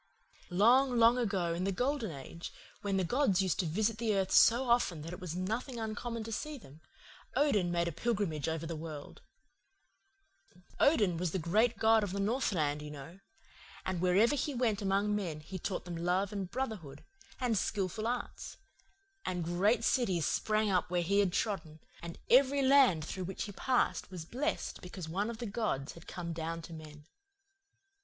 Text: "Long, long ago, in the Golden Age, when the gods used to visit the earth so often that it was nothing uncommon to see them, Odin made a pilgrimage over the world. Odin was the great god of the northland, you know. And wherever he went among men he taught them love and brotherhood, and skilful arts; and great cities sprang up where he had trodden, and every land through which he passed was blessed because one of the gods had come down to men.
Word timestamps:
"Long, 0.49 0.97
long 0.97 1.19
ago, 1.19 1.53
in 1.53 1.63
the 1.63 1.71
Golden 1.71 2.09
Age, 2.09 2.51
when 2.81 2.97
the 2.97 3.03
gods 3.03 3.39
used 3.43 3.59
to 3.59 3.67
visit 3.67 3.99
the 3.99 4.15
earth 4.15 4.31
so 4.31 4.67
often 4.67 5.03
that 5.03 5.13
it 5.13 5.19
was 5.19 5.35
nothing 5.35 5.79
uncommon 5.79 6.23
to 6.23 6.31
see 6.31 6.57
them, 6.57 6.81
Odin 7.35 7.71
made 7.71 7.87
a 7.87 7.91
pilgrimage 7.91 8.49
over 8.49 8.65
the 8.65 8.75
world. 8.75 9.21
Odin 10.79 11.17
was 11.17 11.33
the 11.33 11.37
great 11.37 11.77
god 11.77 12.03
of 12.03 12.13
the 12.13 12.19
northland, 12.19 12.81
you 12.81 12.89
know. 12.89 13.19
And 13.85 14.01
wherever 14.01 14.33
he 14.35 14.55
went 14.55 14.81
among 14.81 15.15
men 15.15 15.39
he 15.39 15.59
taught 15.59 15.85
them 15.85 15.95
love 15.97 16.33
and 16.33 16.49
brotherhood, 16.49 17.03
and 17.39 17.55
skilful 17.55 18.07
arts; 18.07 18.57
and 19.23 19.43
great 19.43 19.83
cities 19.83 20.25
sprang 20.25 20.71
up 20.71 20.89
where 20.89 21.03
he 21.03 21.19
had 21.19 21.31
trodden, 21.31 21.79
and 22.01 22.17
every 22.27 22.63
land 22.63 23.05
through 23.05 23.25
which 23.25 23.43
he 23.43 23.51
passed 23.51 24.09
was 24.09 24.25
blessed 24.25 24.81
because 24.81 25.07
one 25.07 25.29
of 25.29 25.37
the 25.37 25.45
gods 25.45 25.91
had 25.91 26.07
come 26.07 26.33
down 26.33 26.63
to 26.63 26.73
men. 26.73 27.05